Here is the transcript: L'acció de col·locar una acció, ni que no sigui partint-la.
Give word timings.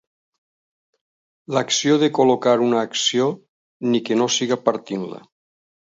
L'acció 1.57 1.99
de 2.03 2.09
col·locar 2.19 2.55
una 2.69 2.79
acció, 2.87 3.29
ni 3.93 4.05
que 4.09 4.21
no 4.23 4.29
sigui 4.39 4.63
partint-la. 4.71 5.25